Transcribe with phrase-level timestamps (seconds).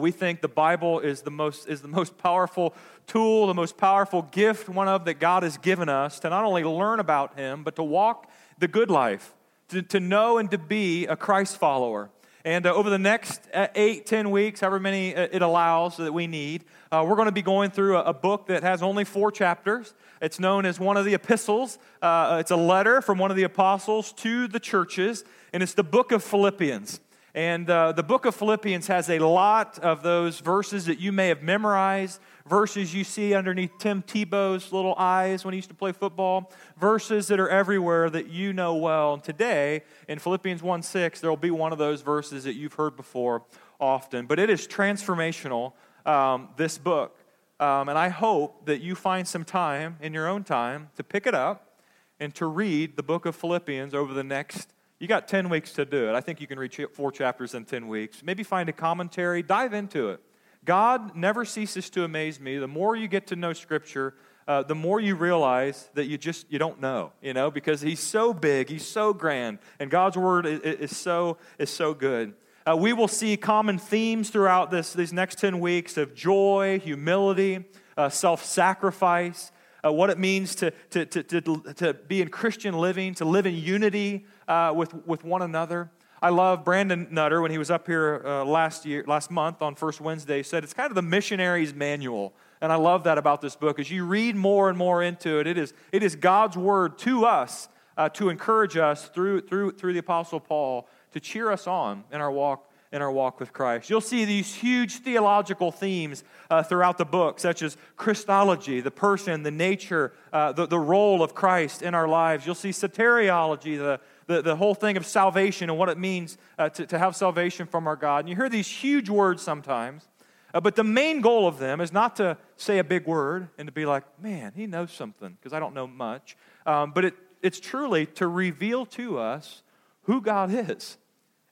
[0.00, 2.74] We think the Bible is the most is the most powerful
[3.06, 6.64] tool, the most powerful gift, one of that God has given us to not only
[6.64, 9.34] learn about Him, but to walk the good life,
[9.68, 12.10] to, to know and to be a Christ follower.
[12.44, 16.12] And uh, over the next uh, eight, ten weeks, however many uh, it allows that
[16.12, 19.04] we need, uh, we're going to be going through a, a, book that has only
[19.04, 19.92] four chapters.
[20.22, 21.78] It's known as one of the epistles.
[22.00, 25.22] Uh, it's a letter from one of the apostles to the churches,
[25.52, 27.00] and it's the book of Philippians.
[27.34, 31.28] And uh, the book of Philippians has a lot of those verses that you may
[31.28, 35.92] have memorized, verses you see underneath Tim Tebow's little eyes when he used to play
[35.92, 39.14] football, verses that are everywhere that you know well.
[39.14, 42.74] And today, in Philippians 1 6, there will be one of those verses that you've
[42.74, 43.44] heard before
[43.78, 44.26] often.
[44.26, 47.16] But it is transformational, um, this book.
[47.60, 51.26] Um, and I hope that you find some time in your own time to pick
[51.26, 51.78] it up
[52.18, 55.86] and to read the book of Philippians over the next you got 10 weeks to
[55.86, 56.14] do it.
[56.14, 58.22] I think you can read four chapters in 10 weeks.
[58.22, 60.20] Maybe find a commentary, dive into it.
[60.64, 62.58] God never ceases to amaze me.
[62.58, 64.14] The more you get to know Scripture,
[64.46, 68.00] uh, the more you realize that you just you don't know, you know, because He's
[68.00, 72.34] so big, He's so grand, and God's Word is, is so is so good.
[72.68, 77.64] Uh, we will see common themes throughout this these next 10 weeks of joy, humility,
[77.96, 79.50] uh, self-sacrifice,
[79.84, 83.46] uh, what it means to, to, to, to, to be in Christian living, to live
[83.46, 85.90] in unity uh, with, with one another.
[86.22, 89.74] I love Brandon Nutter when he was up here uh, last year, last month on
[89.74, 90.42] First Wednesday.
[90.42, 93.78] Said it's kind of the missionary's manual, and I love that about this book.
[93.78, 97.24] As you read more and more into it, it is it is God's word to
[97.24, 102.04] us uh, to encourage us through through through the Apostle Paul to cheer us on
[102.12, 103.88] in our walk in our walk with Christ.
[103.88, 109.44] You'll see these huge theological themes uh, throughout the book, such as Christology, the person,
[109.44, 112.46] the nature, uh, the, the role of Christ in our lives.
[112.46, 116.68] You'll see soteriology, the, the, the whole thing of salvation and what it means uh,
[116.70, 118.20] to, to have salvation from our God.
[118.20, 120.08] And you hear these huge words sometimes,
[120.52, 123.68] uh, but the main goal of them is not to say a big word and
[123.68, 126.36] to be like, man, he knows something, because I don't know much.
[126.66, 129.62] Um, but it, it's truly to reveal to us
[130.02, 130.96] who God is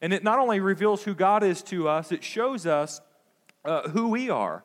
[0.01, 3.01] and it not only reveals who God is to us, it shows us
[3.65, 4.65] uh, who we are.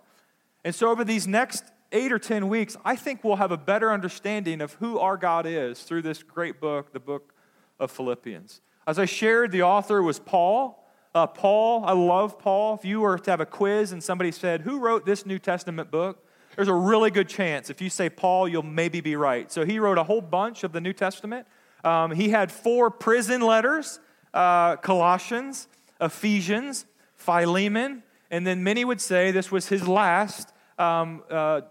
[0.64, 3.92] And so, over these next eight or 10 weeks, I think we'll have a better
[3.92, 7.34] understanding of who our God is through this great book, the book
[7.80, 8.62] of Philippians.
[8.88, 10.84] As I shared, the author was Paul.
[11.14, 12.76] Uh, Paul, I love Paul.
[12.76, 15.92] If you were to have a quiz and somebody said, Who wrote this New Testament
[15.92, 16.26] book?
[16.56, 19.52] There's a really good chance if you say Paul, you'll maybe be right.
[19.52, 21.48] So he wrote a whole bunch of the New Testament.
[21.84, 24.00] Um, he had four prison letters
[24.34, 25.68] uh, Colossians,
[26.02, 26.86] Ephesians,
[27.16, 31.62] Philemon, and then many would say this was his last um, uh,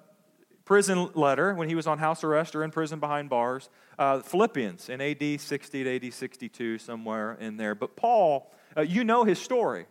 [0.65, 3.69] prison letter when he was on house arrest or in prison behind bars.
[3.99, 7.75] Uh, Philippians in AD 60 to AD 62, somewhere in there.
[7.75, 9.87] But Paul, uh, you know his story.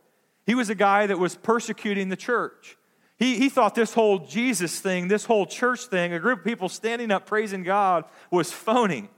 [0.46, 2.78] He was a guy that was persecuting the church.
[3.18, 6.70] He, he thought this whole Jesus thing, this whole church thing, a group of people
[6.70, 9.10] standing up praising God was phony,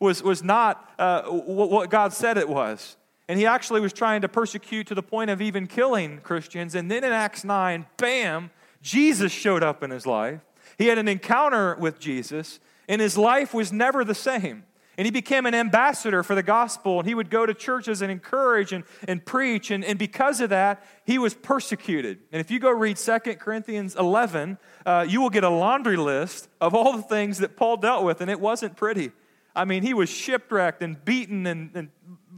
[0.00, 2.96] was, was not uh, what God said it was.
[3.32, 6.74] And he actually was trying to persecute to the point of even killing Christians.
[6.74, 8.50] And then in Acts 9, bam,
[8.82, 10.42] Jesus showed up in his life.
[10.76, 12.60] He had an encounter with Jesus,
[12.90, 14.64] and his life was never the same.
[14.98, 18.12] And he became an ambassador for the gospel, and he would go to churches and
[18.12, 19.70] encourage and, and preach.
[19.70, 22.18] And, and because of that, he was persecuted.
[22.32, 26.50] And if you go read 2 Corinthians 11, uh, you will get a laundry list
[26.60, 29.10] of all the things that Paul dealt with, and it wasn't pretty.
[29.54, 31.90] I mean, he was shipwrecked and beaten and, and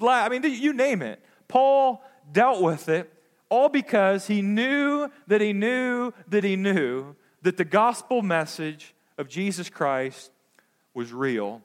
[0.03, 1.23] I mean, you name it.
[1.49, 2.03] Paul
[2.33, 3.13] dealt with it
[3.49, 9.29] all because he knew that he knew that he knew that the gospel message of
[9.29, 10.33] Jesus Christ
[10.95, 11.63] was real.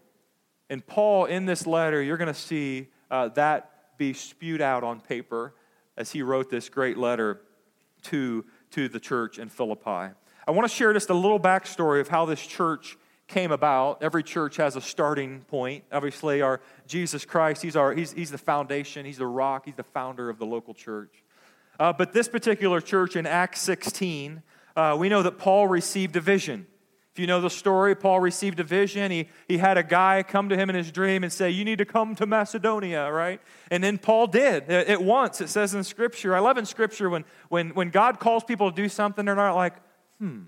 [0.69, 5.01] And Paul, in this letter, you're going to see uh, that be spewed out on
[5.01, 5.55] paper
[5.97, 7.41] as he wrote this great letter
[8.03, 10.13] to, to the church in Philippi.
[10.47, 12.97] I want to share just a little backstory of how this church
[13.29, 14.03] came about.
[14.03, 15.85] Every church has a starting point.
[15.91, 19.83] Obviously, our Jesus Christ, he's, our, he's, he's the foundation, he's the rock, he's the
[19.83, 21.23] founder of the local church.
[21.79, 24.43] Uh, but this particular church in Acts 16,
[24.75, 26.67] uh, we know that Paul received a vision.
[27.13, 29.11] If you know the story, Paul received a vision.
[29.11, 31.79] He, he had a guy come to him in his dream and say, You need
[31.79, 33.41] to come to Macedonia, right?
[33.71, 35.41] And then Paul did at once.
[35.41, 36.35] It says in Scripture.
[36.35, 39.55] I love in Scripture when, when, when God calls people to do something, they're not
[39.55, 39.73] like,
[40.19, 40.41] Hmm,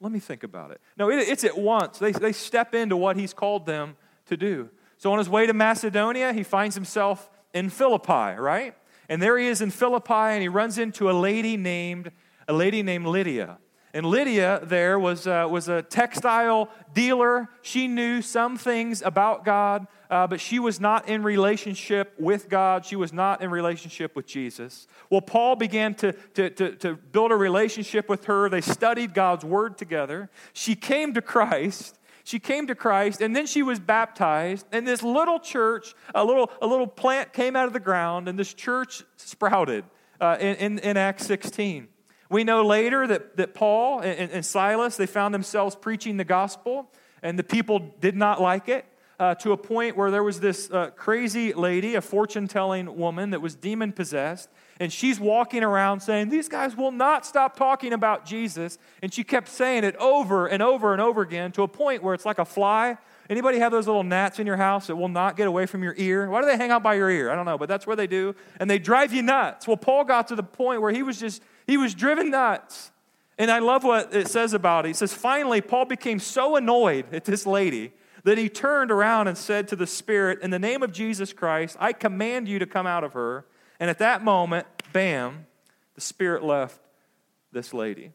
[0.00, 0.80] let me think about it.
[0.96, 1.98] No, it, it's at once.
[1.98, 3.96] They, they step into what he's called them
[4.26, 4.70] to do.
[4.98, 8.74] So on his way to Macedonia, he finds himself in Philippi, right?
[9.08, 12.12] And there he is in Philippi, and he runs into a lady named
[12.48, 13.58] a lady named Lydia.
[13.96, 17.48] And Lydia there was, uh, was a textile dealer.
[17.62, 22.84] She knew some things about God, uh, but she was not in relationship with God.
[22.84, 24.86] She was not in relationship with Jesus.
[25.08, 28.50] Well, Paul began to, to, to, to build a relationship with her.
[28.50, 30.28] They studied God's word together.
[30.52, 35.00] She came to Christ she came to Christ and then she was baptized and this
[35.04, 39.04] little church a little, a little plant came out of the ground and this church
[39.16, 39.84] sprouted
[40.20, 41.86] uh, in, in, in, acts 16
[42.30, 46.90] we know later that, that paul and, and, silas they found themselves preaching the gospel
[47.22, 48.84] and the people did not like it
[49.18, 53.40] uh, to a point where there was this uh, crazy lady a fortune-telling woman that
[53.40, 58.26] was demon possessed and she's walking around saying, These guys will not stop talking about
[58.26, 58.78] Jesus.
[59.02, 62.14] And she kept saying it over and over and over again to a point where
[62.14, 62.98] it's like a fly.
[63.28, 65.94] Anybody have those little gnats in your house that will not get away from your
[65.96, 66.28] ear?
[66.28, 67.30] Why do they hang out by your ear?
[67.30, 68.36] I don't know, but that's where they do.
[68.60, 69.66] And they drive you nuts.
[69.66, 72.92] Well, Paul got to the point where he was just, he was driven nuts.
[73.38, 74.88] And I love what it says about it.
[74.88, 77.92] He says, finally, Paul became so annoyed at this lady
[78.24, 81.76] that he turned around and said to the Spirit, In the name of Jesus Christ,
[81.78, 83.44] I command you to come out of her.
[83.78, 85.46] And at that moment, bam,
[85.94, 86.80] the Spirit left
[87.52, 88.12] this lady.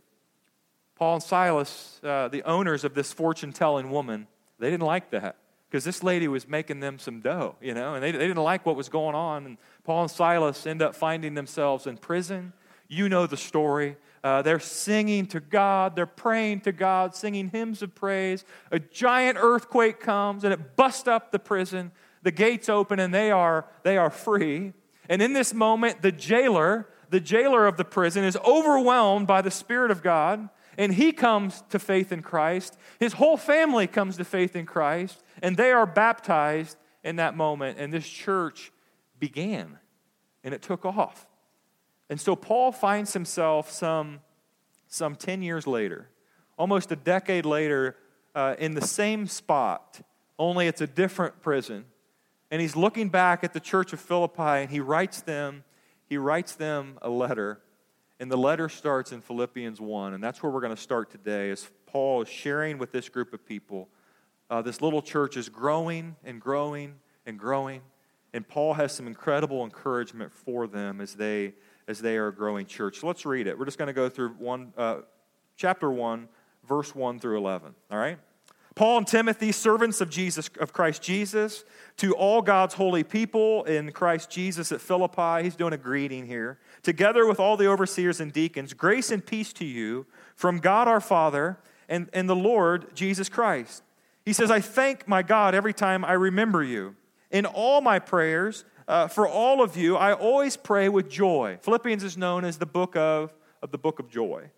[0.96, 4.28] Paul and Silas, uh, the owners of this fortune telling woman,
[4.60, 5.38] they didn't like that
[5.70, 8.66] because this lady was making them some dough, you know, and they, they didn't like
[8.66, 9.46] what was going on.
[9.46, 12.54] And Paul and Silas end up finding themselves in prison.
[12.92, 13.96] You know the story.
[14.22, 18.44] Uh, they're singing to God, they're praying to God, singing hymns of praise.
[18.70, 21.94] A giant earthquake comes and it busts up the prison.
[22.22, 24.74] The gates open and they are, they are free.
[25.08, 29.52] And in this moment, the jailer, the jailer of the prison, is overwhelmed by the
[29.52, 32.78] Spirit of God, and he comes to faith in Christ.
[33.00, 37.78] His whole family comes to faith in Christ, and they are baptized in that moment.
[37.80, 38.72] And this church
[39.18, 39.80] began,
[40.44, 41.26] and it took off.
[42.12, 44.20] And so Paul finds himself some,
[44.90, 46.10] some 10 years later,
[46.58, 47.96] almost a decade later,
[48.36, 50.02] uh, in the same spot,
[50.38, 51.86] only it's a different prison.
[52.52, 55.64] And he's looking back at the church of Philippi and he writes them
[56.10, 57.62] he writes them a letter.
[58.20, 61.50] And the letter starts in Philippians 1 and that's where we're going to start today
[61.50, 63.88] as Paul is sharing with this group of people.
[64.50, 67.82] Uh, this little church is growing and growing and growing
[68.34, 71.54] and Paul has some incredible encouragement for them as they
[71.88, 74.30] as they are a growing church let's read it we're just going to go through
[74.40, 74.98] one uh,
[75.56, 76.28] chapter 1
[76.68, 78.20] verse 1 through 11 all right
[78.74, 81.66] Paul and Timothy, servants of Jesus of Christ Jesus,
[81.98, 85.44] to all God's holy people in Christ Jesus at Philippi.
[85.44, 86.58] He's doing a greeting here.
[86.82, 90.06] Together with all the overseers and deacons, grace and peace to you
[90.36, 93.84] from God our Father and, and the Lord Jesus Christ.
[94.24, 96.96] He says, I thank my God every time I remember you.
[97.30, 101.58] In all my prayers, uh, for all of you, I always pray with joy.
[101.62, 103.34] Philippians is known as the book of,
[103.64, 104.52] of the book of joy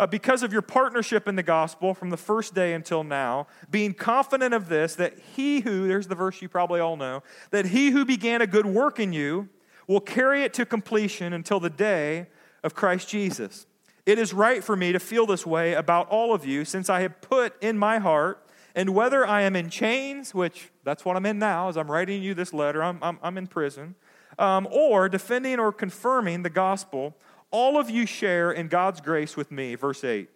[0.00, 3.94] uh, because of your partnership in the gospel from the first day until now, being
[3.94, 7.22] confident of this, that he who, there's the verse you probably all know,
[7.52, 9.48] that he who began a good work in you
[9.86, 12.26] will carry it to completion until the day
[12.64, 13.68] of Christ Jesus.
[14.06, 17.02] It is right for me to feel this way about all of you, since I
[17.02, 21.26] have put in my heart, and whether I am in chains, which that's what I'm
[21.26, 23.94] in now as I'm writing you this letter, I'm, I'm, I'm in prison,
[24.38, 27.16] um, or defending or confirming the gospel
[27.50, 29.74] all of you share in God's grace with me.
[29.74, 30.28] Verse 8.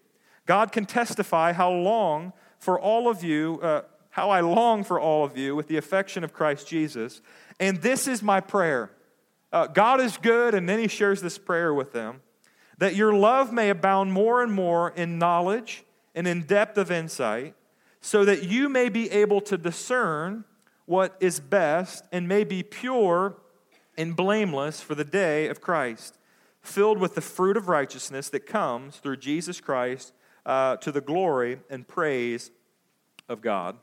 [0.47, 5.25] God can testify how long for all of you, uh, how I long for all
[5.25, 7.21] of you with the affection of Christ Jesus.
[7.61, 8.91] And this is my prayer.
[9.53, 12.23] Uh, God is good, and then he shares this prayer with them
[12.79, 15.85] that your love may abound more and more in knowledge
[16.15, 17.55] and in depth of insight,
[18.03, 20.45] so that you may be able to discern
[20.85, 23.37] what is best and may be pure
[23.97, 26.19] and blameless for the day of Christ
[26.61, 30.13] filled with the fruit of righteousness that comes through Jesus Christ
[30.45, 32.51] uh, to the glory and praise
[33.29, 33.77] of God.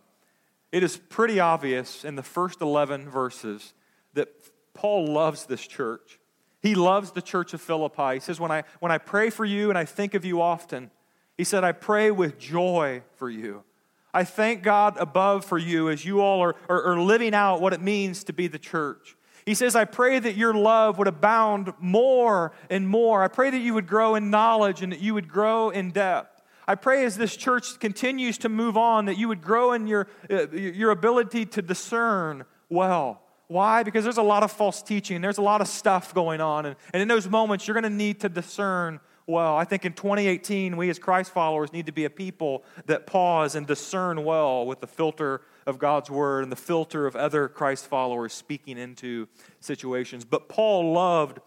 [0.72, 3.74] It is pretty obvious in the first 11 verses
[4.14, 4.30] that
[4.74, 6.20] Paul loves this church.
[6.62, 8.16] He loves the church of Philippi.
[8.16, 10.92] He says, when I, when I pray for you and I think of you often,
[11.38, 13.64] he said, I pray with joy for you.
[14.14, 17.74] I thank God above for you as you all are, are, are living out what
[17.74, 19.16] it means to be the church.
[19.46, 23.24] He says, I pray that your love would abound more and more.
[23.24, 26.42] I pray that you would grow in knowledge and that you would grow in depth.
[26.68, 30.08] I pray as this church continues to move on that you would grow in your,
[30.30, 33.24] uh, your ability to discern well.
[33.48, 33.82] Why?
[33.82, 36.68] Because there's a lot of false teaching, there's a lot of stuff going on.
[36.68, 39.00] And, and in those moments, you're going to need to discern
[39.30, 39.56] well.
[39.56, 43.56] I think in 2018, we as Christ followers need to be a people that pause
[43.56, 47.86] and discern well with the filter of God's word and the filter of other Christ
[47.86, 49.28] followers speaking into
[49.60, 50.26] situations.
[50.26, 51.40] But Paul loved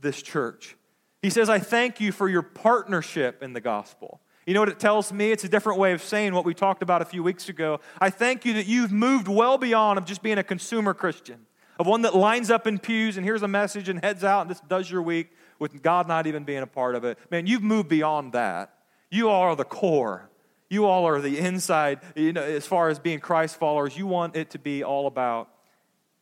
[0.00, 0.76] this church.
[1.22, 4.20] He says, I thank you for your partnership in the gospel.
[4.46, 5.30] You know what it tells me?
[5.30, 7.80] It's a different way of saying what we talked about a few weeks ago.
[8.00, 11.46] I thank you that you've moved well beyond of just being a consumer Christian,
[11.78, 14.50] of one that lines up in pews and hears a message and heads out and
[14.50, 17.18] just does your week with God not even being a part of it.
[17.30, 18.74] Man, you've moved beyond that.
[19.10, 20.28] You are the core.
[20.68, 22.00] You all are the inside.
[22.16, 25.48] You know, as far as being Christ followers, you want it to be all about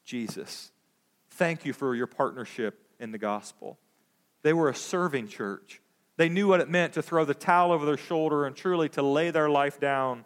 [0.05, 0.73] Jesus.
[1.31, 3.79] Thank you for your partnership in the gospel.
[4.43, 5.81] They were a serving church.
[6.17, 9.03] They knew what it meant to throw the towel over their shoulder and truly to
[9.03, 10.25] lay their life down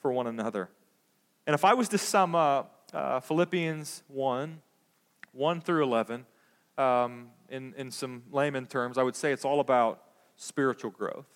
[0.00, 0.68] for one another.
[1.46, 4.60] And if I was to sum up uh, Philippians 1,
[5.32, 6.26] 1 through 11,
[6.78, 10.02] um, in, in some layman terms, I would say it's all about
[10.36, 11.26] spiritual growth.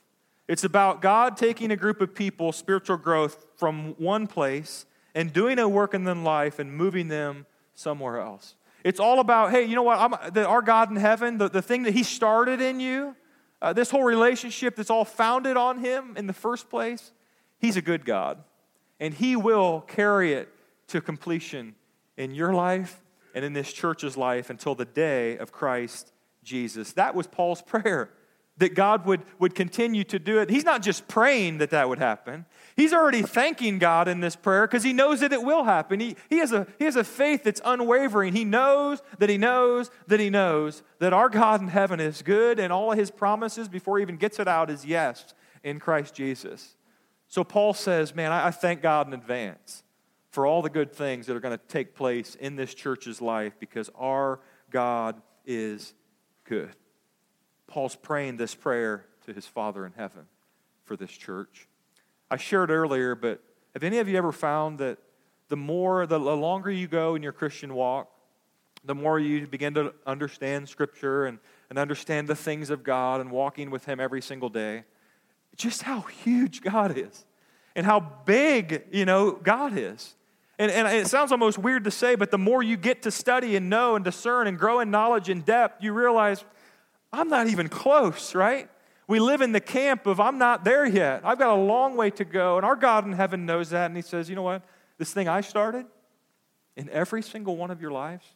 [0.48, 5.58] It's about God taking a group of people, spiritual growth, from one place and doing
[5.58, 8.54] a work in their life and moving them somewhere else.
[8.84, 9.98] It's all about, hey, you know what?
[9.98, 13.16] I'm, the, our God in heaven, the, the thing that He started in you,
[13.60, 17.10] uh, this whole relationship that's all founded on Him in the first place,
[17.58, 18.44] He's a good God.
[19.00, 20.48] And He will carry it
[20.88, 21.74] to completion
[22.16, 23.02] in your life
[23.36, 26.12] and in this church's life until the day of Christ
[26.42, 26.94] Jesus.
[26.94, 28.10] That was Paul's prayer
[28.58, 30.48] that God would, would continue to do it.
[30.48, 32.46] He's not just praying that that would happen.
[32.74, 36.00] He's already thanking God in this prayer because he knows that it will happen.
[36.00, 38.32] He, he, has a, he has a faith that's unwavering.
[38.32, 42.58] He knows that he knows that he knows that our God in heaven is good
[42.58, 46.14] and all of his promises before he even gets it out is yes in Christ
[46.14, 46.76] Jesus.
[47.28, 49.82] So Paul says, Man, I, I thank God in advance
[50.36, 53.54] for all the good things that are going to take place in this church's life
[53.58, 54.38] because our
[54.70, 55.94] God is
[56.44, 56.76] good.
[57.66, 60.26] Paul's praying this prayer to his Father in heaven
[60.84, 61.68] for this church.
[62.30, 64.98] I shared earlier, but have any of you ever found that
[65.48, 68.10] the more, the longer you go in your Christian walk,
[68.84, 71.38] the more you begin to understand Scripture and,
[71.70, 74.84] and understand the things of God and walking with Him every single day,
[75.56, 77.24] just how huge God is
[77.74, 80.14] and how big, you know, God is.
[80.58, 83.56] And, and it sounds almost weird to say, but the more you get to study
[83.56, 86.44] and know and discern and grow in knowledge and depth, you realize
[87.12, 88.68] I'm not even close, right?
[89.06, 91.20] We live in the camp of I'm not there yet.
[91.24, 92.56] I've got a long way to go.
[92.56, 93.86] And our God in heaven knows that.
[93.86, 94.62] And He says, you know what?
[94.98, 95.86] This thing I started
[96.76, 98.26] in every single one of your lives,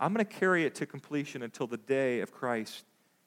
[0.00, 2.84] I'm going to carry it to completion until the day of Christ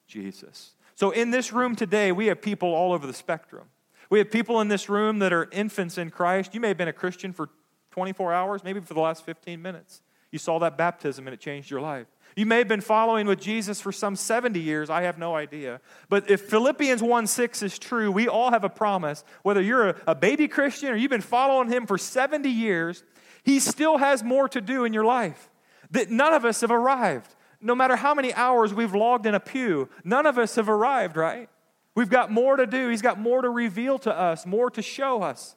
[0.07, 0.73] Jesus.
[0.95, 3.65] So in this room today, we have people all over the spectrum.
[4.09, 6.53] We have people in this room that are infants in Christ.
[6.53, 7.49] You may have been a Christian for
[7.98, 10.04] 24 hours, maybe for the last 15 minutes.
[10.30, 12.06] You saw that baptism and it changed your life.
[12.36, 14.92] You may have been following with Jesus for some 70 years.
[14.92, 15.82] I have no idea.
[16.08, 19.24] But if Philippians 1 6 is true, we all have a promise.
[19.42, 23.04] Whether you're a, baby Christian or you've been following him for 70 years,
[23.44, 25.50] he still has more to do in your life.
[25.89, 27.34] That none of us have arrived.
[27.62, 31.18] No matter how many hours we've logged in a pew, none of us have arrived,
[31.18, 31.50] right?
[31.96, 32.89] We've got more to do.
[32.89, 35.56] He's got more to reveal to us, more to show us.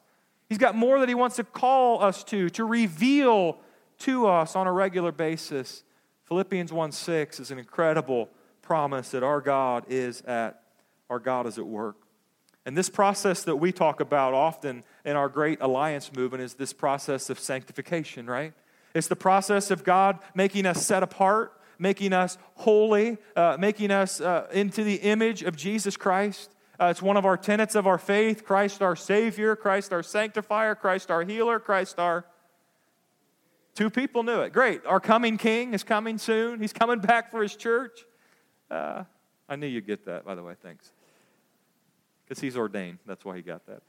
[0.51, 3.59] He's got more that he wants to call us to, to reveal
[4.01, 5.85] to us on a regular basis.
[6.25, 8.29] Philippians 1 6 is an incredible
[8.61, 10.61] promise that our God is at,
[11.09, 11.99] our God is at work.
[12.67, 16.73] And this process that we talk about often in our great alliance movement is this
[16.73, 18.53] process of sanctification, right?
[18.93, 24.21] It's the process of God making us set apart, making us holy, uh, making us
[24.21, 26.57] uh, into the image of Jesus Christ.
[26.81, 30.75] Uh, it's one of our tenets of our faith Christ our Savior, Christ our sanctifier,
[30.75, 32.25] Christ our healer, Christ our
[33.75, 34.53] Two people knew it.
[34.53, 34.85] Great.
[34.85, 36.61] Our coming king is coming soon.
[36.61, 38.05] He's coming back for his church.
[38.71, 39.05] Uh,
[39.49, 40.55] I knew you'd get that, by the way.
[40.61, 40.91] Thanks.
[42.25, 42.99] Because he's ordained.
[43.07, 43.83] That's why he got that.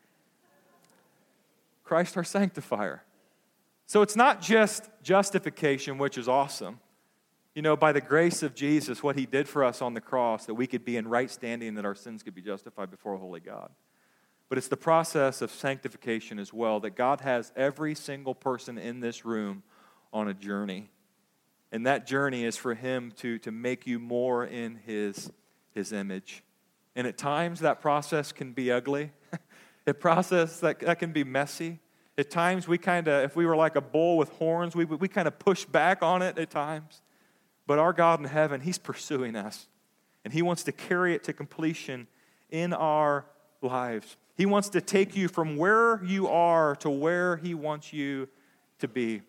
[1.84, 3.04] Christ, our sanctifier.
[3.88, 6.80] So it's not just justification, which is awesome.
[7.54, 10.46] You know, by the grace of Jesus, what he did for us on the cross,
[10.46, 13.14] that we could be in right standing and that our sins could be justified before
[13.14, 13.72] a holy God.
[14.48, 19.00] But it's the process of sanctification as well that God has every single person in
[19.00, 19.64] this room
[20.14, 20.90] on a journey.
[21.72, 25.32] And that journey is for Him to, to make you more in His,
[25.74, 26.44] His image.
[26.96, 29.12] And at times that process can be ugly.
[29.88, 31.80] a process that, that can be messy.
[32.18, 35.08] At times we kind of, if we were like a bull with horns, we, we
[35.08, 37.02] kind of push back on it at times.
[37.68, 39.68] But our God in heaven, He's pursuing us.
[40.24, 42.08] And He wants to carry it to completion
[42.50, 43.26] in our
[43.62, 44.18] lives.
[44.36, 48.28] He wants to take you from where you are to where He wants you
[48.80, 49.22] to be.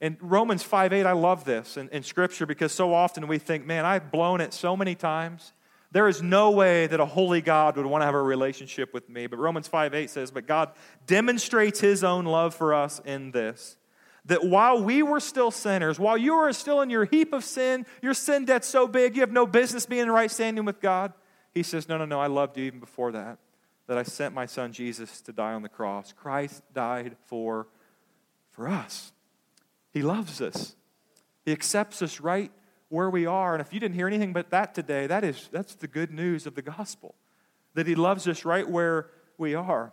[0.00, 3.64] In Romans 5 8, I love this in, in Scripture because so often we think,
[3.66, 5.52] man, I've blown it so many times.
[5.92, 9.08] There is no way that a holy God would want to have a relationship with
[9.08, 9.28] me.
[9.28, 10.72] But Romans 5 8 says, But God
[11.06, 13.76] demonstrates his own love for us in this
[14.26, 17.84] that while we were still sinners, while you were still in your heap of sin,
[18.02, 21.12] your sin debt's so big you have no business being in right standing with God,
[21.52, 23.38] he says, No, no, no, I loved you even before that.
[23.86, 26.12] that I sent my son Jesus to die on the cross.
[26.12, 27.68] Christ died for,
[28.50, 29.12] for us.
[29.92, 30.74] He loves us.
[31.44, 32.50] He accepts us right
[32.88, 33.54] where we are.
[33.54, 36.46] And if you didn't hear anything but that today, that is, that's the good news
[36.46, 37.14] of the gospel
[37.74, 39.92] that He loves us right where we are.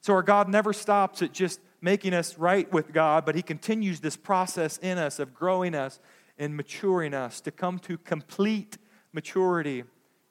[0.00, 4.00] So our God never stops at just making us right with God, but He continues
[4.00, 6.00] this process in us of growing us
[6.38, 8.78] and maturing us to come to complete
[9.12, 9.84] maturity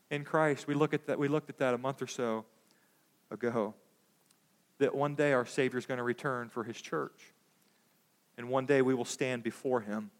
[0.10, 0.68] in Christ.
[0.68, 2.46] We, look at that, we looked at that a month or so
[3.32, 3.74] ago.
[4.80, 7.34] That one day our Savior is going to return for His church.
[8.38, 10.12] And one day we will stand before Him.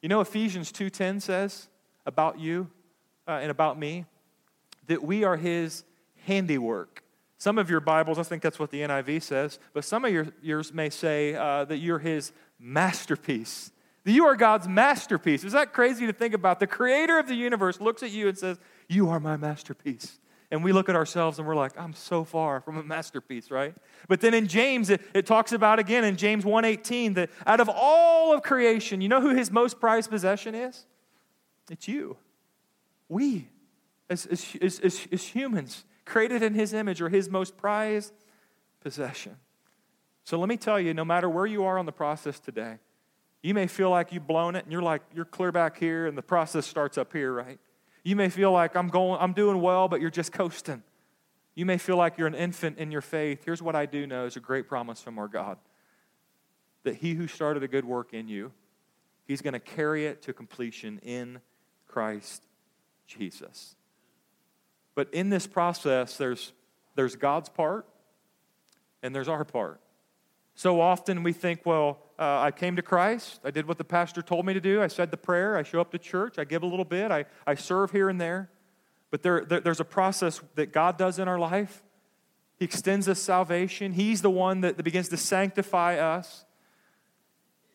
[0.00, 1.68] You know, Ephesians 2.10 says
[2.06, 2.70] about you
[3.26, 4.04] uh, and about me
[4.86, 5.84] that we are His
[6.24, 7.03] handiwork.
[7.44, 10.28] Some of your Bibles, I think that's what the NIV says, but some of your,
[10.40, 13.70] yours may say uh, that you're his masterpiece.
[14.04, 15.44] That you are God's masterpiece.
[15.44, 16.58] Is that crazy to think about?
[16.58, 18.58] The creator of the universe looks at you and says,
[18.88, 20.20] You are my masterpiece.
[20.50, 23.74] And we look at ourselves and we're like, I'm so far from a masterpiece, right?
[24.08, 27.68] But then in James, it, it talks about again in James 1:18 that out of
[27.68, 30.86] all of creation, you know who his most prized possession is?
[31.70, 32.16] It's you.
[33.10, 33.48] We,
[34.08, 38.12] as, as, as, as humans created in his image or his most prized
[38.80, 39.36] possession.
[40.24, 42.78] So let me tell you, no matter where you are on the process today,
[43.42, 46.16] you may feel like you've blown it and you're like, you're clear back here and
[46.16, 47.58] the process starts up here, right?
[48.02, 50.82] You may feel like I'm going, I'm doing well, but you're just coasting.
[51.54, 53.42] You may feel like you're an infant in your faith.
[53.44, 55.58] Here's what I do know is a great promise from our God
[56.84, 58.52] that he who started a good work in you,
[59.26, 61.40] he's going to carry it to completion in
[61.88, 62.42] Christ
[63.06, 63.74] Jesus.
[64.94, 66.52] But in this process, there's,
[66.94, 67.86] there's God's part
[69.02, 69.80] and there's our part.
[70.54, 73.40] So often we think, well, uh, I came to Christ.
[73.44, 74.80] I did what the pastor told me to do.
[74.80, 75.56] I said the prayer.
[75.56, 76.38] I show up to church.
[76.38, 77.10] I give a little bit.
[77.10, 78.50] I, I serve here and there.
[79.10, 81.82] But there, there, there's a process that God does in our life.
[82.56, 83.92] He extends us salvation.
[83.92, 86.44] He's the one that, that begins to sanctify us.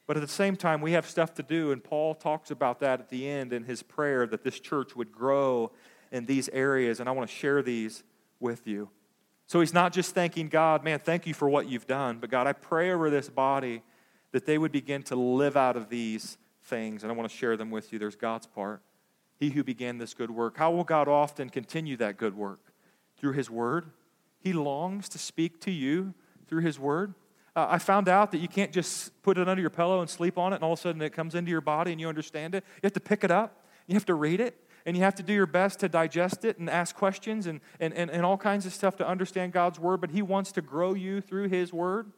[0.07, 1.71] But at the same time, we have stuff to do.
[1.71, 5.11] And Paul talks about that at the end in his prayer that this church would
[5.11, 5.71] grow
[6.11, 8.03] in these areas, and I want to share these
[8.39, 8.89] with you.
[9.45, 12.45] So he's not just thanking God, man, thank you for what you've done, but God,
[12.45, 13.81] I pray over this body
[14.31, 17.57] that they would begin to live out of these things, and I want to share
[17.57, 18.00] them with you.
[18.00, 18.81] There's God's part.
[19.37, 20.57] He who began this good work.
[20.57, 22.74] How will God often continue that good work?
[23.17, 23.91] Through His Word.
[24.39, 26.13] He longs to speak to you
[26.48, 27.13] through His Word.
[27.55, 30.37] Uh, I found out that you can't just put it under your pillow and sleep
[30.37, 32.53] on it, and all of a sudden it comes into your body and you understand
[32.53, 32.63] it.
[32.75, 34.55] You have to pick it up, you have to read it,
[34.89, 37.93] and you have to do your best to digest it and ask questions and, and,
[37.93, 40.95] and, and all kinds of stuff to understand God's Word, but He wants to grow
[40.95, 42.11] you through His Word.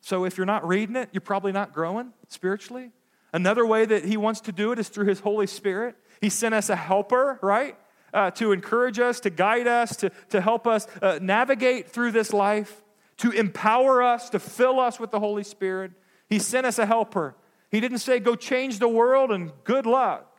[0.00, 2.90] So if you're not reading it, you're probably not growing spiritually.
[3.32, 5.94] Another way that He wants to do it is through His Holy Spirit.
[6.20, 7.76] He sent us a helper, right?
[8.12, 12.32] Uh, to encourage us, to guide us, to, to help us uh, navigate through this
[12.32, 12.82] life,
[13.18, 15.92] to empower us, to fill us with the Holy Spirit.
[16.28, 17.36] He sent us a helper.
[17.70, 20.31] He didn't say, go change the world and good luck.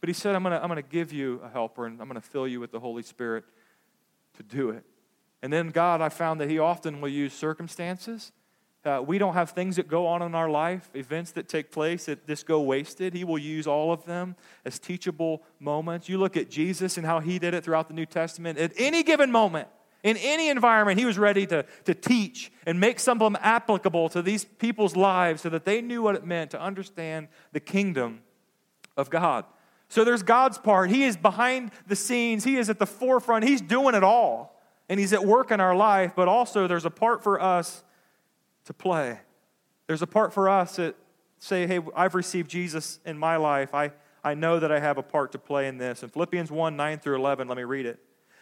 [0.00, 2.20] But he said, I'm going to I'm to give you a helper and I'm going
[2.20, 3.44] to fill you with the Holy Spirit
[4.36, 4.84] to do it.
[5.42, 8.32] And then God, I found that he often will use circumstances.
[8.82, 12.06] Uh, we don't have things that go on in our life, events that take place
[12.06, 13.12] that just go wasted.
[13.12, 16.08] He will use all of them as teachable moments.
[16.08, 18.58] You look at Jesus and how he did it throughout the New Testament.
[18.58, 19.68] At any given moment,
[20.02, 24.08] in any environment, he was ready to, to teach and make some of them applicable
[24.10, 28.20] to these people's lives so that they knew what it meant to understand the kingdom
[28.96, 29.44] of God.
[29.90, 30.88] So there's God's part.
[30.88, 34.56] He is behind the scenes, He is at the forefront, He's doing it all.
[34.88, 37.84] And He's at work in our life, but also there's a part for us
[38.64, 39.18] to play.
[39.86, 40.96] There's a part for us that
[41.38, 43.74] say, hey, I've received Jesus in my life.
[43.74, 46.02] I, I know that I have a part to play in this.
[46.02, 47.98] In Philippians 1 9 through 11, let me read it.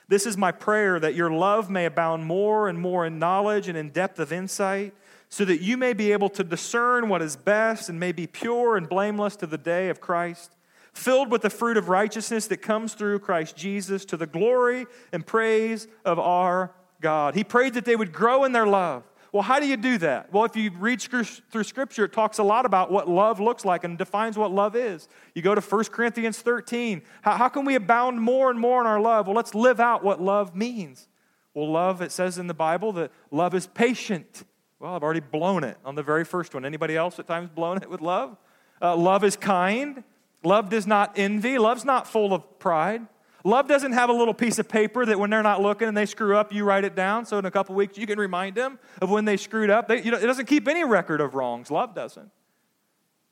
[0.07, 3.77] This is my prayer that your love may abound more and more in knowledge and
[3.77, 4.95] in depth of insight,
[5.31, 8.77] so that you may be able to discern what is best and may be pure
[8.77, 10.55] and blameless to the day of Christ
[10.99, 15.27] filled with the fruit of righteousness that comes through Christ Jesus to the glory and
[15.27, 17.35] praise of our God.
[17.35, 19.05] He prayed that they would grow in their love.
[19.33, 20.33] Well, how do you do that?
[20.33, 23.85] Well, if you read through Scripture, it talks a lot about what love looks like
[23.85, 25.07] and defines what love is.
[25.35, 27.03] You go to 1 Corinthians 13.
[27.23, 29.27] How, how can we abound more and more in our love?
[29.27, 31.09] Well, let's live out what love means.
[31.53, 34.45] Well, love, it says in the Bible that love is patient.
[34.81, 36.65] Well, I've already blown it on the very first one.
[36.65, 38.37] Anybody else at times blown it with love?
[38.81, 40.05] Uh, love is kind.
[40.43, 41.59] Love does not envy.
[41.59, 43.07] Love's not full of pride.
[43.45, 46.07] Love doesn't have a little piece of paper that when they're not looking and they
[46.07, 47.25] screw up, you write it down.
[47.25, 49.89] So in a couple weeks, you can remind them of when they screwed up.
[49.89, 51.71] They, you know, it doesn't keep any record of wrongs.
[51.71, 52.31] Love doesn't.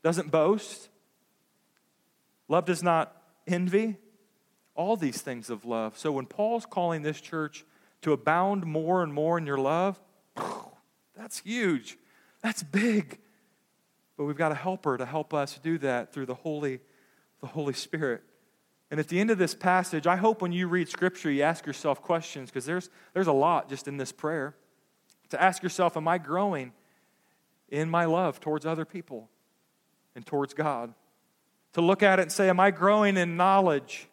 [0.03, 0.89] Doesn't boast.
[2.49, 3.17] Love does not
[3.47, 3.97] envy.
[4.75, 5.99] All these things of love.
[5.99, 7.65] So when Paul's calling this church
[8.03, 10.01] to abound more and more in your love.
[11.17, 11.99] That's huge.
[12.41, 13.19] That's big.
[14.17, 16.79] But we've got a helper to help us do that through the Holy,
[17.41, 18.23] the Holy Spirit.
[18.91, 21.67] And at the end of this passage, I hope when you read Scripture, you ask
[21.67, 24.55] yourself questions because there's, there's a lot just in this prayer.
[25.31, 26.73] To ask yourself, Am I growing
[27.69, 29.29] in my love towards other people
[30.15, 30.95] and towards God?
[31.73, 34.09] To look at it and say, Am I growing in knowledge?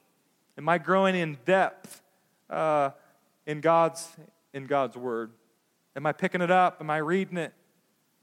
[0.57, 2.01] Am I growing in depth
[2.49, 2.91] uh,
[3.45, 4.07] in, God's,
[4.53, 5.31] in God's Word?
[5.95, 6.77] Am I picking it up?
[6.79, 7.53] Am I reading it?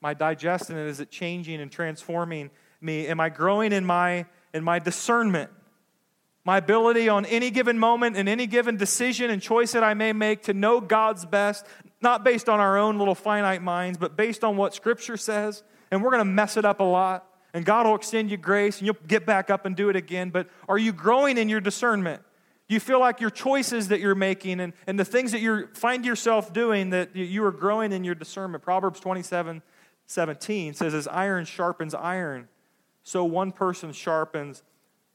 [0.03, 0.87] Am I digesting it?
[0.87, 3.07] Is it changing and transforming me?
[3.07, 5.51] Am I growing in my, in my discernment?
[6.45, 10.13] My ability on any given moment and any given decision and choice that I may
[10.13, 11.67] make to know God's best,
[12.01, 15.63] not based on our own little finite minds, but based on what Scripture says.
[15.91, 17.27] And we're going to mess it up a lot.
[17.53, 20.31] And God will extend you grace and you'll get back up and do it again.
[20.31, 22.23] But are you growing in your discernment?
[22.69, 25.67] Do you feel like your choices that you're making and, and the things that you
[25.75, 28.63] find yourself doing that you are growing in your discernment?
[28.63, 29.63] Proverbs 27
[30.07, 32.49] 17 says, As iron sharpens iron,
[33.03, 34.63] so one person sharpens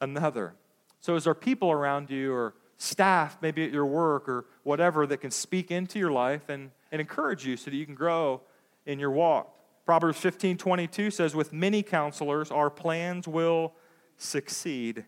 [0.02, 0.56] another.
[1.00, 5.18] So, is there people around you or staff, maybe at your work or whatever, that
[5.18, 8.42] can speak into your life and, and encourage you so that you can grow
[8.86, 9.56] in your walk?
[9.86, 13.74] Proverbs 15 22 says, With many counselors, our plans will
[14.18, 15.06] succeed.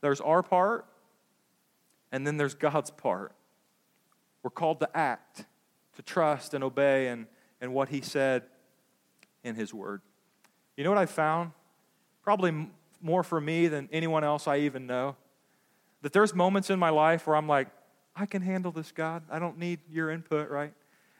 [0.00, 0.86] There's our part,
[2.10, 3.32] and then there's God's part.
[4.42, 5.46] We're called to act,
[5.96, 7.26] to trust and obey and,
[7.60, 8.42] and what He said
[9.44, 10.02] in His Word.
[10.76, 11.52] You know what I found?
[12.24, 12.68] Probably
[13.00, 15.16] more for me than anyone else I even know.
[16.02, 17.68] That there's moments in my life where I'm like,
[18.16, 19.22] I can handle this, God.
[19.30, 20.72] I don't need your input, right?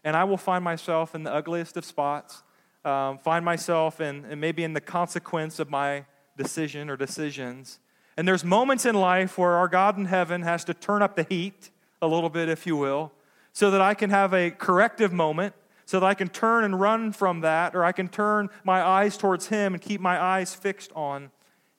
[0.02, 2.42] And I will find myself in the ugliest of spots,
[2.84, 7.78] um, find myself in, in maybe in the consequence of my decision or decisions.
[8.16, 11.26] And there's moments in life where our God in heaven has to turn up the
[11.28, 13.12] heat a little bit, if you will,
[13.52, 15.54] so that I can have a corrective moment,
[15.86, 19.16] so that I can turn and run from that, or I can turn my eyes
[19.16, 21.30] towards Him and keep my eyes fixed on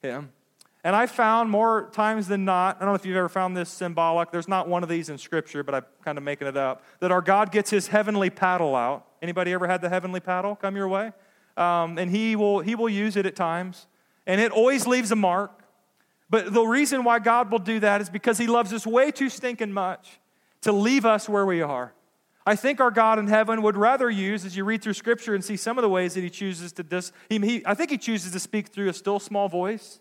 [0.05, 0.31] him.
[0.83, 3.69] And I found more times than not, I don't know if you've ever found this
[3.69, 6.83] symbolic, there's not one of these in Scripture, but I'm kind of making it up,
[6.99, 9.07] that our God gets his heavenly paddle out.
[9.19, 11.11] Anybody ever had the heavenly paddle come your way?
[11.57, 13.87] Um, and he will, he will use it at times.
[14.27, 15.63] And it always leaves a mark.
[16.29, 19.29] But the reason why God will do that is because he loves us way too
[19.29, 20.19] stinking much
[20.61, 21.93] to leave us where we are.
[22.47, 25.43] I think our God in heaven would rather use, as you read through Scripture and
[25.43, 27.97] see some of the ways that He chooses to dis, he, he, I think He
[27.97, 29.99] chooses to speak through a still small voice,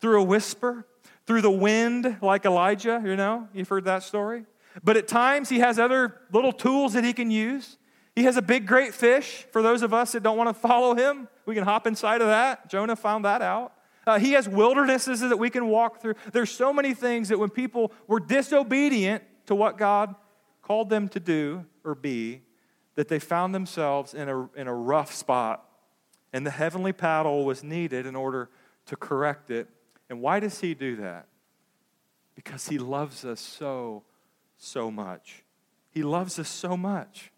[0.00, 0.86] through a whisper,
[1.26, 3.02] through the wind, like Elijah.
[3.04, 4.44] You know, you've heard that story.
[4.84, 7.78] But at times He has other little tools that He can use.
[8.14, 9.46] He has a big, great fish.
[9.50, 12.28] For those of us that don't want to follow Him, we can hop inside of
[12.28, 12.68] that.
[12.68, 13.72] Jonah found that out.
[14.06, 16.14] Uh, he has wildernesses that we can walk through.
[16.32, 20.14] There's so many things that when people were disobedient to what God
[20.62, 22.42] called them to do or be
[22.94, 25.64] that they found themselves in a, in a rough spot.
[26.32, 28.50] And the heavenly paddle was needed in order
[28.86, 29.68] to correct it.
[30.10, 31.26] And why does he do that?
[32.34, 34.04] Because he loves us so,
[34.56, 35.44] so much.
[35.90, 37.32] He loves us so much.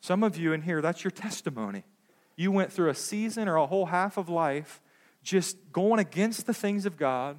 [0.00, 1.84] Some of you in here, that's your testimony.
[2.36, 4.80] You went through a season or a whole half of life
[5.22, 7.38] just going against the things of God,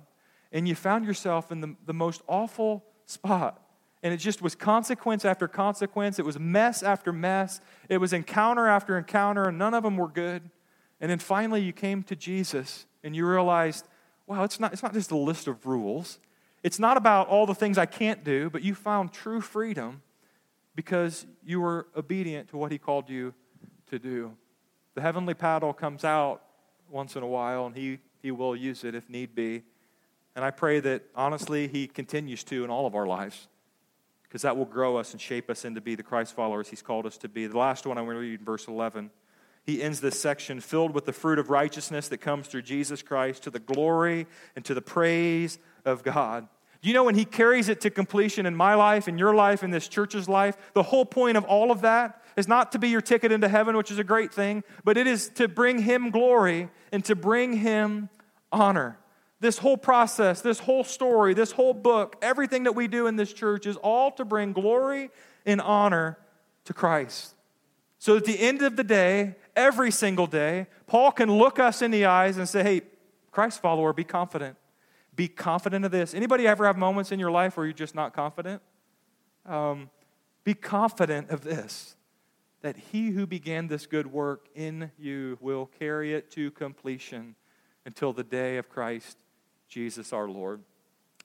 [0.51, 3.61] and you found yourself in the, the most awful spot.
[4.03, 6.17] And it just was consequence after consequence.
[6.17, 7.61] It was mess after mess.
[7.87, 10.49] It was encounter after encounter, and none of them were good.
[10.99, 13.85] And then finally, you came to Jesus and you realized,
[14.27, 16.19] wow, it's not, it's not just a list of rules.
[16.63, 20.01] It's not about all the things I can't do, but you found true freedom
[20.75, 23.33] because you were obedient to what He called you
[23.89, 24.33] to do.
[24.93, 26.43] The heavenly paddle comes out
[26.89, 29.63] once in a while, and He, he will use it if need be.
[30.35, 33.47] And I pray that, honestly, He continues to in all of our lives
[34.31, 37.05] because that will grow us and shape us into be the Christ followers he's called
[37.05, 37.47] us to be.
[37.47, 39.11] The last one I'm going to read in verse 11.
[39.65, 43.43] He ends this section filled with the fruit of righteousness that comes through Jesus Christ
[43.43, 46.47] to the glory and to the praise of God.
[46.81, 49.71] You know when he carries it to completion in my life, in your life, in
[49.71, 53.01] this church's life, the whole point of all of that is not to be your
[53.01, 56.69] ticket into heaven, which is a great thing, but it is to bring him glory
[56.93, 58.07] and to bring him
[58.49, 58.97] honor
[59.41, 63.33] this whole process, this whole story, this whole book, everything that we do in this
[63.33, 65.09] church is all to bring glory
[65.47, 66.17] and honor
[66.65, 67.33] to Christ.
[67.97, 71.89] So at the end of the day, every single day, Paul can look us in
[71.89, 72.81] the eyes and say, hey,
[73.31, 74.57] Christ follower, be confident.
[75.15, 76.13] Be confident of this.
[76.13, 78.61] Anybody ever have moments in your life where you're just not confident?
[79.47, 79.89] Um,
[80.43, 81.95] be confident of this
[82.61, 87.35] that he who began this good work in you will carry it to completion
[87.85, 89.17] until the day of Christ
[89.71, 90.61] Jesus our Lord.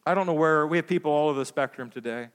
[0.07, 2.29] I don't know where, we have people all over the spectrum today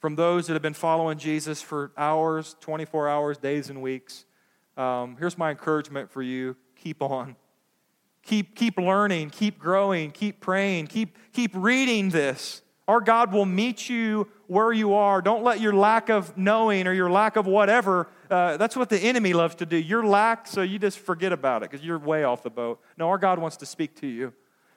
[0.00, 4.24] from those that have been following Jesus for hours, 24 hours, days, and weeks.
[4.76, 7.36] Um, here's my encouragement for you keep on.
[8.24, 12.62] Keep, keep learning, keep growing, keep praying, keep, keep reading this.
[12.88, 15.22] Our God will meet you where you are.
[15.22, 18.98] Don't let your lack of knowing or your lack of whatever, uh, that's what the
[18.98, 19.76] enemy loves to do.
[19.76, 22.80] Your lack, so you just forget about it because you're way off the boat.
[22.98, 24.32] No, our God wants to speak to you.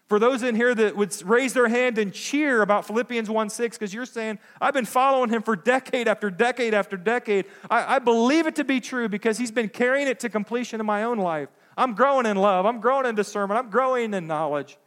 [0.07, 3.77] For those in here that would raise their hand and cheer about Philippians 1 6,
[3.77, 7.45] because you're saying, I've been following him for decade after decade after decade.
[7.69, 10.85] I, I believe it to be true because he's been carrying it to completion in
[10.85, 11.49] my own life.
[11.77, 14.77] I'm growing in love, I'm growing in discernment, I'm growing in knowledge.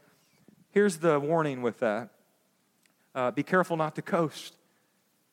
[0.71, 2.11] Here's the warning with that
[3.15, 4.57] uh, be careful not to coast.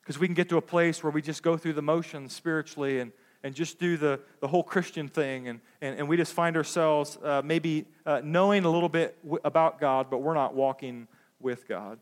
[0.01, 2.99] Because we can get to a place where we just go through the motions spiritually
[2.99, 3.11] and,
[3.43, 5.47] and just do the, the whole Christian thing.
[5.47, 9.39] And, and, and we just find ourselves uh, maybe uh, knowing a little bit w-
[9.43, 11.07] about God, but we're not walking
[11.39, 11.99] with God.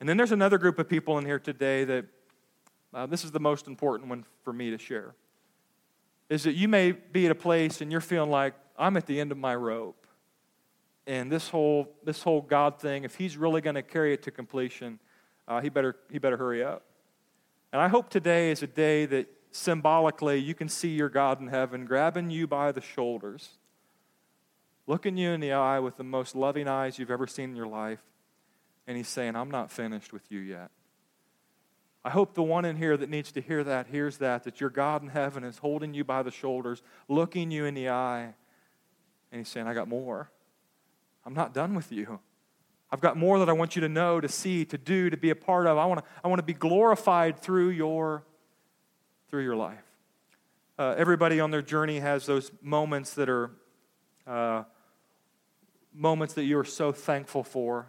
[0.00, 2.04] And then there's another group of people in here today that
[2.94, 5.14] uh, this is the most important one for me to share.
[6.28, 9.20] Is that you may be at a place and you're feeling like, I'm at the
[9.20, 10.06] end of my rope
[11.08, 14.30] and this whole this whole God thing, if He's really going to carry it to
[14.30, 15.00] completion,
[15.48, 16.84] uh, he better he better hurry up.
[17.72, 19.26] And I hope today is a day that
[19.58, 23.50] symbolically you can see your God in heaven grabbing you by the shoulders,
[24.86, 27.66] looking you in the eye with the most loving eyes you've ever seen in your
[27.66, 28.02] life,
[28.86, 30.70] and He's saying, "I'm not finished with you yet."
[32.04, 34.70] I hope the one in here that needs to hear that hears that, that your
[34.70, 38.34] God in heaven is holding you by the shoulders, looking you in the eye,
[39.30, 40.30] and He's saying, I got more.
[41.26, 42.20] I'm not done with you.
[42.90, 45.28] I've got more that I want you to know, to see, to do, to be
[45.30, 45.76] a part of.
[45.76, 48.24] I want to, I want to be glorified through your,
[49.28, 49.84] through your life.
[50.78, 53.50] Uh, everybody on their journey has those moments that are
[54.26, 54.62] uh,
[55.92, 57.88] moments that you are so thankful for,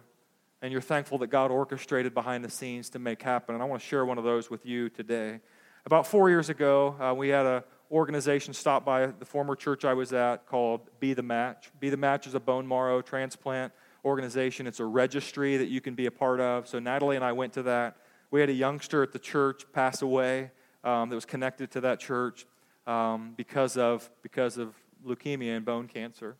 [0.60, 3.54] and you're thankful that God orchestrated behind the scenes to make happen.
[3.54, 5.40] And I want to share one of those with you today.
[5.86, 9.94] About four years ago, uh, we had a organization stopped by the former church I
[9.94, 11.70] was at called Be the Match.
[11.80, 13.72] Be the Match is a bone marrow transplant
[14.04, 14.66] organization.
[14.66, 16.68] It's a registry that you can be a part of.
[16.68, 17.96] So Natalie and I went to that.
[18.30, 20.52] We had a youngster at the church pass away
[20.84, 22.46] um, that was connected to that church
[22.86, 24.74] um, because of because of
[25.06, 26.36] leukemia and bone cancer.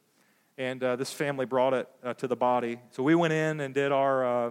[0.58, 2.78] And uh, this family brought it uh, to the body.
[2.90, 4.50] So we went in and did our uh,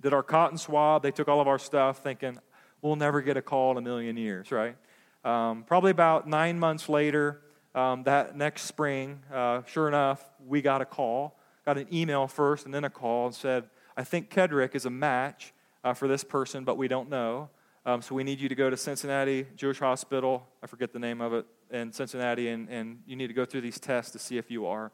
[0.00, 1.02] did our cotton swab.
[1.02, 2.38] They took all of our stuff, thinking
[2.82, 4.76] we'll never get a call in a million years, right?
[5.24, 7.40] Um, probably about nine months later,
[7.74, 11.38] um, that next spring, uh, sure enough, we got a call.
[11.64, 13.64] Got an email first and then a call and said,
[13.96, 15.52] I think Kedrick is a match
[15.84, 17.50] uh, for this person, but we don't know.
[17.84, 20.46] Um, so we need you to go to Cincinnati Jewish Hospital.
[20.62, 23.62] I forget the name of it in Cincinnati, and, and you need to go through
[23.62, 24.92] these tests to see if you are.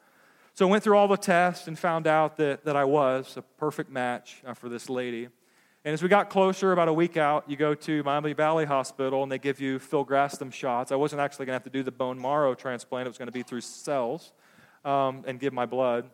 [0.54, 3.42] So I went through all the tests and found out that, that I was a
[3.42, 5.28] perfect match uh, for this lady.
[5.84, 9.22] And as we got closer, about a week out, you go to Miami Valley Hospital
[9.22, 10.90] and they give you filgrastim shots.
[10.90, 13.28] I wasn't actually going to have to do the bone marrow transplant, it was going
[13.28, 14.32] to be through cells
[14.84, 16.08] um, and give my blood.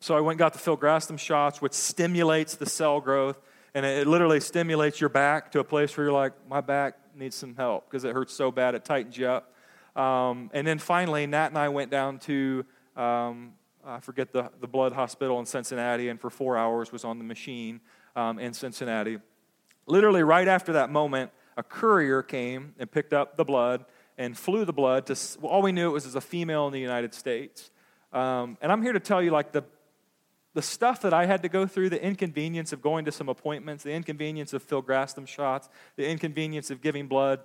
[0.00, 3.40] So I went and got the filgrastim shots, which stimulates the cell growth.
[3.74, 7.34] And it literally stimulates your back to a place where you're like, my back needs
[7.34, 9.52] some help because it hurts so bad, it tightens you up.
[9.96, 12.64] Um, and then finally, Nat and I went down to,
[12.96, 13.52] um,
[13.84, 17.24] I forget the, the blood hospital in Cincinnati, and for four hours was on the
[17.24, 17.80] machine
[18.16, 19.18] um, in Cincinnati.
[19.86, 23.84] Literally, right after that moment, a courier came and picked up the blood
[24.18, 26.72] and flew the blood to, well, all we knew it was as a female in
[26.72, 27.70] the United States.
[28.12, 29.64] Um, and I'm here to tell you, like, the,
[30.54, 33.84] the stuff that I had to go through, the inconvenience of going to some appointments,
[33.84, 37.40] the inconvenience of filgrastim shots, the inconvenience of giving blood,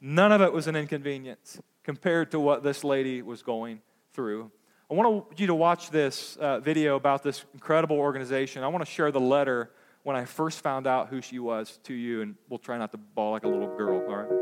[0.00, 3.80] none of it was an inconvenience compared to what this lady was going
[4.12, 4.50] through.
[4.90, 8.62] I want you to watch this uh, video about this incredible organization.
[8.62, 9.70] I want to share the letter
[10.02, 12.98] when I first found out who she was to you, and we'll try not to
[12.98, 14.41] bawl like a little girl, all right?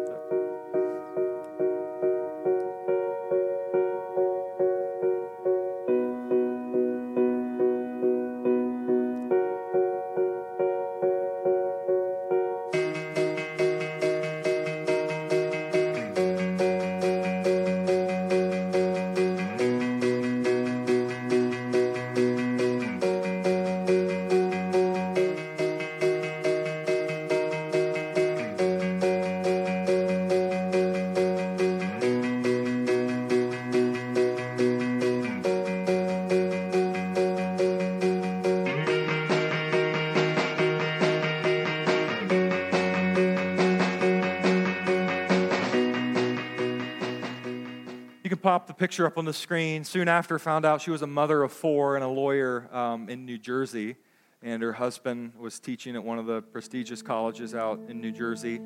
[48.81, 49.85] Picture up on the screen.
[49.85, 53.27] Soon after, found out she was a mother of four and a lawyer um, in
[53.27, 53.97] New Jersey.
[54.43, 58.59] and her husband was teaching at one of the prestigious colleges out in New Jersey.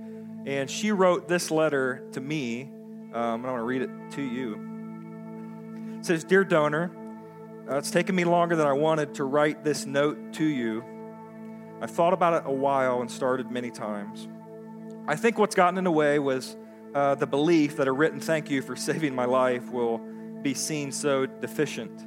[0.47, 2.63] And she wrote this letter to me,
[3.13, 5.99] um, and I want to read it to you.
[5.99, 6.93] It says, Dear donor,
[7.69, 10.85] uh, it's taken me longer than I wanted to write this note to you.
[11.81, 14.29] I thought about it a while and started many times.
[15.09, 16.57] I think what's gotten in the way was
[16.95, 19.99] uh, the belief that a written thank you for saving my life will
[20.43, 22.07] be seen so deficient.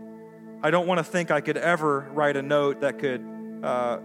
[0.64, 3.24] I don't want to think I could ever write a note that could
[3.64, 4.00] uh,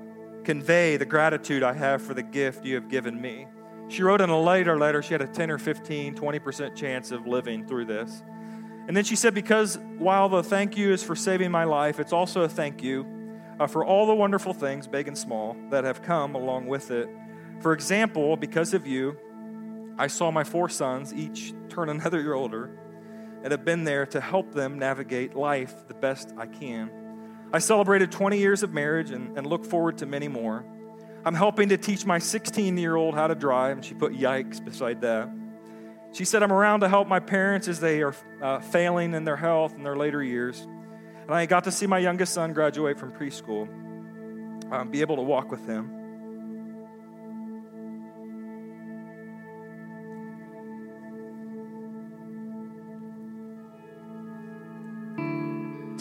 [0.45, 3.47] convey the gratitude I have for the gift you have given me.
[3.88, 7.27] She wrote in a later letter she had a 10 or 15, 20% chance of
[7.27, 8.23] living through this.
[8.88, 12.12] And then she said, Because while the thank you is for saving my life, it's
[12.12, 13.07] also a thank you
[13.61, 17.09] uh, for all the wonderful things, big and small, that have come along with it.
[17.61, 19.16] For example, because of you,
[20.03, 22.77] I saw my four sons each turn another year older
[23.45, 26.91] and have been there to help them navigate life the best I can.
[27.53, 30.65] I celebrated 20 years of marriage and, and look forward to many more.
[31.25, 34.65] I'm helping to teach my 16 year old how to drive, and she put yikes
[34.65, 35.31] beside that.
[36.12, 39.37] She said, I'm around to help my parents as they are uh, failing in their
[39.37, 40.61] health in their later years.
[40.62, 43.69] And I got to see my youngest son graduate from preschool,
[44.73, 46.02] um, be able to walk with him.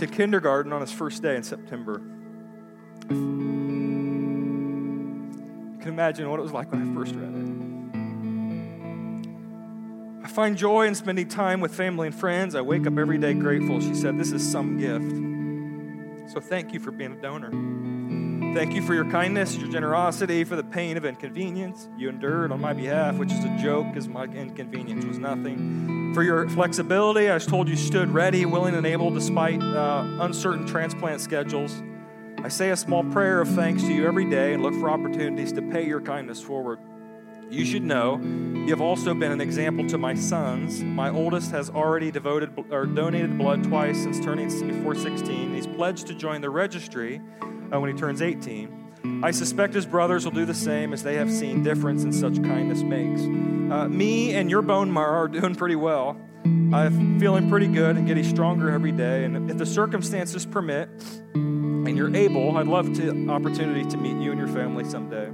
[0.02, 2.02] To kindergarten on his first day in September.
[3.08, 3.18] You
[5.80, 7.42] can imagine what it was like when I first read it.
[10.26, 12.56] I find joy in spending time with family and friends.
[12.56, 13.80] I wake up every day grateful.
[13.80, 16.32] She said, This is some gift.
[16.34, 17.52] So thank you for being a donor.
[18.56, 22.60] Thank you for your kindness, your generosity, for the pain of inconvenience you endured on
[22.60, 26.01] my behalf, which is a joke because my inconvenience was nothing.
[26.13, 30.67] For your flexibility, I was told you stood ready, willing, and able despite uh, uncertain
[30.67, 31.82] transplant schedules.
[32.43, 35.54] I say a small prayer of thanks to you every day and look for opportunities
[35.54, 36.80] to pay your kindness forward.
[37.50, 40.84] You should know you have also been an example to my sons.
[40.84, 45.56] My oldest has already devoted or donated blood twice since turning before 16.
[45.56, 47.21] He's pledged to join the registry
[47.74, 48.81] uh, when he turns 18.
[49.24, 52.42] I suspect his brothers will do the same as they have seen difference in such
[52.44, 53.22] kindness makes.
[53.22, 56.18] Uh, me and your bone marrow are doing pretty well.
[56.44, 59.26] I'm feeling pretty good and getting stronger every day.
[59.26, 60.90] And if the circumstances permit
[61.34, 65.30] and you're able, I'd love to opportunity to meet you and your family someday.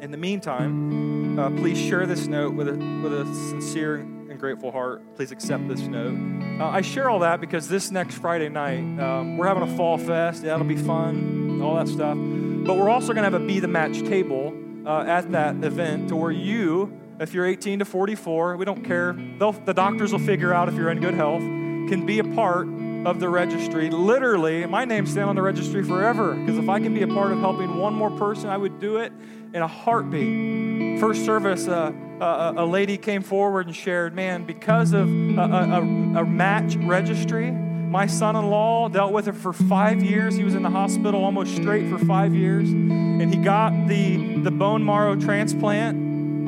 [0.00, 4.72] In the meantime, uh, please share this note with a, with a sincere and grateful
[4.72, 5.02] heart.
[5.14, 6.16] Please accept this note.
[6.60, 9.98] Uh, I share all that because this next Friday night, um, we're having a fall
[9.98, 10.42] fest.
[10.42, 12.16] Yeah, it'll be fun, all that stuff.
[12.64, 14.54] But we're also going to have a Be the Match table
[14.86, 19.14] uh, at that event to where you, if you're 18 to 44, we don't care,
[19.38, 22.66] They'll, the doctors will figure out if you're in good health, can be a part
[23.06, 23.90] of the registry.
[23.90, 27.32] Literally, my name's staying on the registry forever because if I can be a part
[27.32, 29.12] of helping one more person, I would do it
[29.54, 31.00] in a heartbeat.
[31.00, 36.20] First service, uh, uh, a lady came forward and shared, man, because of a, a,
[36.20, 37.48] a match registry,
[37.90, 40.36] my son in law dealt with it for five years.
[40.36, 42.70] He was in the hospital almost straight for five years.
[42.70, 45.96] And he got the, the bone marrow transplant.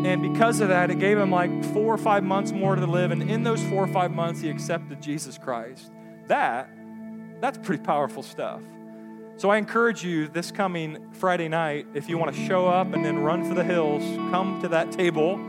[0.06, 3.10] And because of that, it gave him like four or five months more to live.
[3.10, 5.90] And in those four or five months, he accepted Jesus Christ.
[6.28, 6.70] That,
[7.40, 8.62] that's pretty powerful stuff.
[9.36, 13.04] So I encourage you this coming Friday night, if you want to show up and
[13.04, 15.40] then run for the hills, come to that table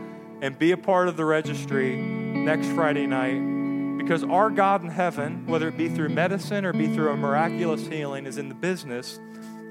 [0.42, 3.53] and be a part of the registry next Friday night.
[4.04, 7.86] Because our God in heaven, whether it be through medicine or be through a miraculous
[7.86, 9.18] healing, is in the business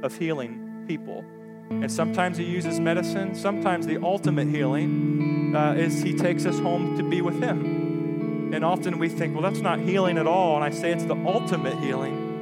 [0.01, 1.23] of healing people.
[1.69, 6.97] And sometimes He uses medicine, sometimes the ultimate healing uh, is He takes us home
[6.97, 8.51] to be with Him.
[8.53, 10.55] And often we think, well, that's not healing at all.
[10.55, 12.33] And I say it's the ultimate healing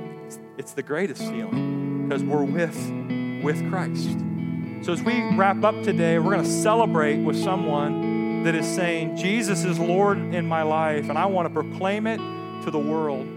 [0.57, 2.77] it's the greatest healing because we're with
[3.43, 4.19] with Christ.
[4.83, 8.10] So as we wrap up today, we're going to celebrate with someone
[8.43, 12.17] that is saying, Jesus is Lord in my life, and I want to proclaim it
[12.63, 13.27] to the world.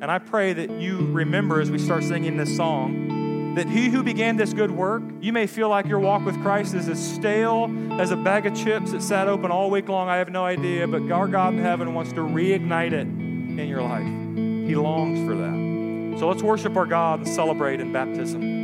[0.00, 4.02] And I pray that you remember as we start singing this song that he who
[4.02, 7.70] began this good work, you may feel like your walk with Christ is as stale
[8.00, 10.08] as a bag of chips that sat open all week long.
[10.08, 13.82] I have no idea, but our God in heaven wants to reignite it in your
[13.82, 14.06] life.
[14.06, 16.18] He longs for that.
[16.18, 18.61] So let's worship our God and celebrate in baptism.